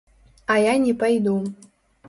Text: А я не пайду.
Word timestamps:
А 0.55 0.55
я 0.61 0.73
не 0.87 0.95
пайду. 1.05 1.37